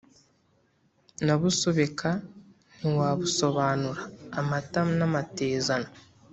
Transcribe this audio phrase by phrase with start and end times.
[1.25, 2.09] Nabusobeka
[2.77, 5.89] ntiwabusobanura-Amata n'amatezano.